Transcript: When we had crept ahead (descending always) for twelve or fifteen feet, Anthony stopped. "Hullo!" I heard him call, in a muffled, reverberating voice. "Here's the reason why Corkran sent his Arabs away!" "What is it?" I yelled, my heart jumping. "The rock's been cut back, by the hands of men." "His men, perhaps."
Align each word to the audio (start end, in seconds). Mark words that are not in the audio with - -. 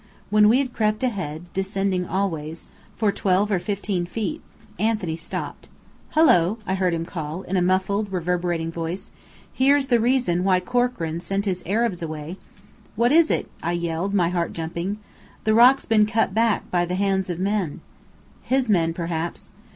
When 0.31 0.49
we 0.49 0.57
had 0.57 0.73
crept 0.73 1.03
ahead 1.03 1.43
(descending 1.53 2.07
always) 2.07 2.69
for 2.95 3.11
twelve 3.11 3.51
or 3.51 3.59
fifteen 3.59 4.07
feet, 4.07 4.41
Anthony 4.79 5.15
stopped. 5.15 5.69
"Hullo!" 6.15 6.57
I 6.65 6.73
heard 6.73 6.95
him 6.95 7.05
call, 7.05 7.43
in 7.43 7.55
a 7.55 7.61
muffled, 7.61 8.11
reverberating 8.11 8.71
voice. 8.71 9.11
"Here's 9.53 9.89
the 9.89 9.99
reason 9.99 10.43
why 10.43 10.59
Corkran 10.59 11.19
sent 11.21 11.45
his 11.45 11.61
Arabs 11.67 12.01
away!" 12.01 12.37
"What 12.95 13.11
is 13.11 13.29
it?" 13.29 13.47
I 13.61 13.73
yelled, 13.73 14.15
my 14.15 14.29
heart 14.29 14.53
jumping. 14.53 14.97
"The 15.43 15.53
rock's 15.53 15.85
been 15.85 16.07
cut 16.07 16.33
back, 16.33 16.71
by 16.71 16.83
the 16.83 16.95
hands 16.95 17.29
of 17.29 17.37
men." 17.39 17.81
"His 18.41 18.71
men, 18.71 18.95
perhaps." 18.95 19.51